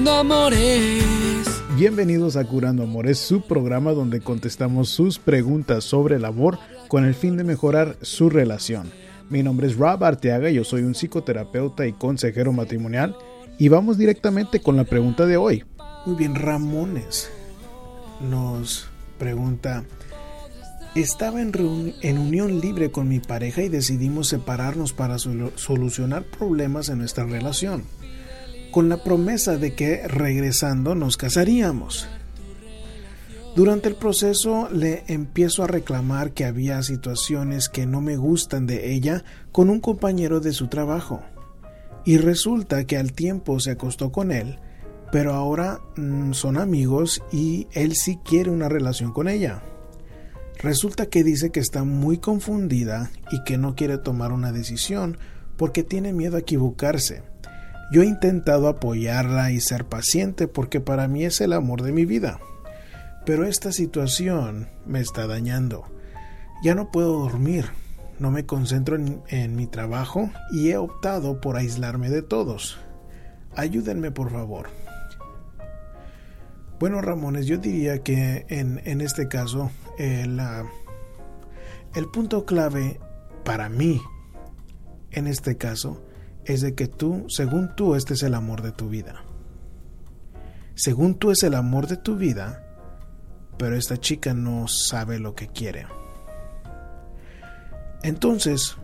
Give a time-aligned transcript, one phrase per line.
[0.00, 1.62] Curando Amores.
[1.76, 7.14] Bienvenidos a Curando Amores, su programa donde contestamos sus preguntas sobre el amor con el
[7.14, 8.90] fin de mejorar su relación.
[9.28, 13.14] Mi nombre es Rob Arteaga, yo soy un psicoterapeuta y consejero matrimonial
[13.58, 15.64] y vamos directamente con la pregunta de hoy.
[16.06, 17.30] Muy bien, Ramones
[18.22, 18.88] nos
[19.18, 19.84] pregunta,
[20.94, 21.52] estaba en,
[22.00, 27.84] en, unión libre con mi pareja y decidimos separarnos para solucionar problemas en nuestra relación
[28.70, 32.08] con la promesa de que regresando nos casaríamos.
[33.56, 38.92] Durante el proceso le empiezo a reclamar que había situaciones que no me gustan de
[38.92, 41.20] ella con un compañero de su trabajo.
[42.04, 44.60] Y resulta que al tiempo se acostó con él,
[45.10, 49.62] pero ahora mm, son amigos y él sí quiere una relación con ella.
[50.62, 55.18] Resulta que dice que está muy confundida y que no quiere tomar una decisión
[55.56, 57.22] porque tiene miedo a equivocarse
[57.90, 62.04] yo he intentado apoyarla y ser paciente porque para mí es el amor de mi
[62.04, 62.38] vida.
[63.26, 65.84] Pero esta situación me está dañando.
[66.62, 67.66] Ya no puedo dormir,
[68.18, 72.78] no me concentro en, mi trabajo y he optado por aislarme de todos.
[73.56, 74.68] Ayúdenme por favor.
[76.78, 80.40] Bueno, Ramones, yo diría que en, este caso el,
[81.94, 83.00] el punto clave
[83.44, 84.00] para mí,
[85.10, 86.00] en este caso,
[86.44, 89.22] es de que tú, según tú, este es el amor de tu vida.
[90.74, 92.64] Según tú es el amor de tu vida,
[93.58, 95.86] pero esta chica no sabe lo que quiere.
[98.02, 98.76] Entonces,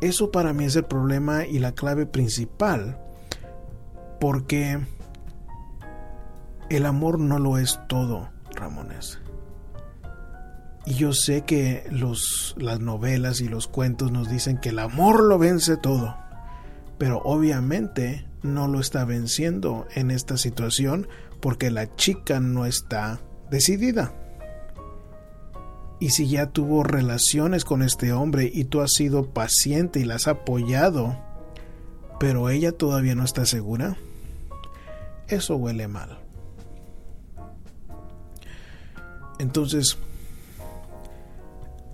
[0.00, 2.98] eso para mí es el problema y la clave principal,
[4.18, 4.80] porque
[6.70, 9.18] el amor no lo es todo, Ramones.
[10.86, 15.22] Y yo sé que los, las novelas y los cuentos nos dicen que el amor
[15.22, 16.16] lo vence todo
[17.02, 21.08] pero obviamente no lo está venciendo en esta situación
[21.40, 23.18] porque la chica no está
[23.50, 24.14] decidida.
[25.98, 30.14] Y si ya tuvo relaciones con este hombre y tú has sido paciente y la
[30.14, 31.18] has apoyado,
[32.20, 33.96] pero ella todavía no está segura,
[35.26, 36.20] eso huele mal.
[39.40, 39.98] Entonces,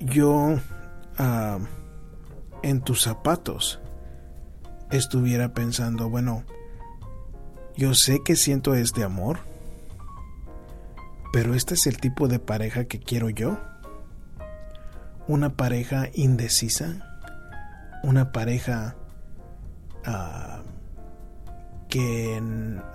[0.00, 0.58] yo
[1.18, 1.58] ah,
[2.62, 3.80] en tus zapatos,
[4.96, 6.44] estuviera pensando, bueno,
[7.76, 9.40] yo sé que siento este amor,
[11.32, 13.58] pero este es el tipo de pareja que quiero yo.
[15.26, 17.18] Una pareja indecisa,
[18.02, 18.94] una pareja
[20.06, 20.62] uh,
[21.88, 22.40] que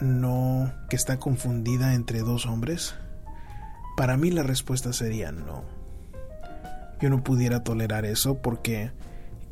[0.00, 2.94] no, que está confundida entre dos hombres.
[3.96, 5.64] Para mí la respuesta sería no.
[7.00, 8.92] Yo no pudiera tolerar eso porque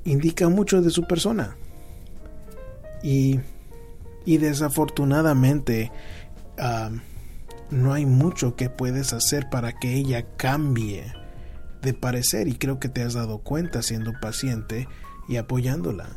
[0.05, 1.57] indica mucho de su persona.
[3.07, 3.41] Y,
[4.27, 5.93] desafortunadamente
[7.71, 11.13] no hay mucho que puedes hacer para que ella cambie
[11.83, 14.89] de parecer y creo que te has dado cuenta siendo paciente
[15.29, 16.09] y apoyándola.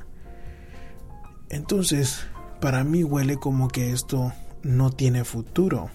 [1.50, 2.26] Entonces,
[2.60, 4.34] para mí huele como que esto
[4.64, 5.92] no tiene futuro.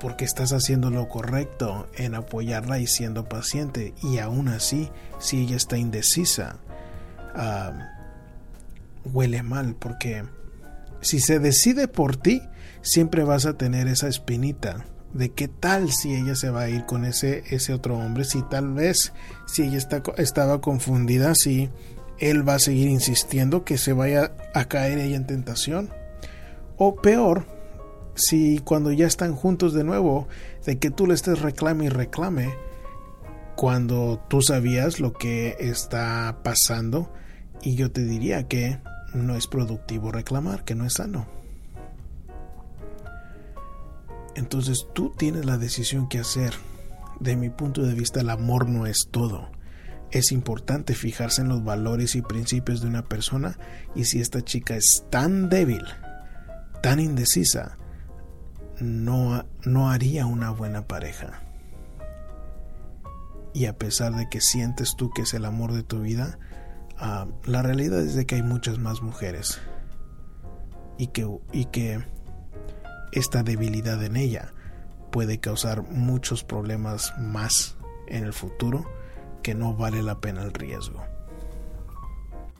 [0.00, 3.94] Porque estás haciendo lo correcto en apoyarla y siendo paciente.
[4.02, 4.90] Y aún así,
[5.20, 6.58] si ella está indecisa,
[9.12, 10.24] huele mal porque
[11.00, 12.42] si se decide por ti,
[12.82, 16.84] siempre vas a tener esa espinita de qué tal si ella se va a ir
[16.84, 19.12] con ese, ese otro hombre, si tal vez
[19.46, 21.70] si ella está, estaba confundida, si
[22.18, 25.90] él va a seguir insistiendo que se vaya a caer ella en tentación.
[26.76, 27.46] O peor,
[28.14, 30.28] si cuando ya están juntos de nuevo,
[30.64, 32.54] de que tú le estés reclame y reclame,
[33.56, 37.12] cuando tú sabías lo que está pasando,
[37.62, 38.78] y yo te diría que
[39.16, 41.26] no es productivo reclamar, que no es sano.
[44.34, 46.54] Entonces tú tienes la decisión que hacer.
[47.20, 49.50] De mi punto de vista, el amor no es todo.
[50.10, 53.58] Es importante fijarse en los valores y principios de una persona
[53.94, 55.84] y si esta chica es tan débil,
[56.82, 57.76] tan indecisa,
[58.78, 61.42] no, no haría una buena pareja.
[63.54, 66.38] Y a pesar de que sientes tú que es el amor de tu vida,
[66.98, 69.60] Ah, la realidad es de que hay muchas más mujeres
[70.98, 72.02] y que, y que
[73.12, 74.52] esta debilidad en ella
[75.10, 77.76] puede causar muchos problemas más
[78.06, 78.84] en el futuro
[79.42, 81.02] que no vale la pena el riesgo.